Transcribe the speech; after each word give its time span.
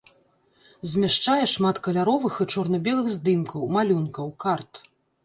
Змяшчае 0.93 1.43
шмат 1.53 1.79
каляровых 1.87 2.33
і 2.45 2.47
чорна-белых 2.55 3.07
здымкаў, 3.17 3.61
малюнкаў, 3.77 4.33
карт. 4.47 4.81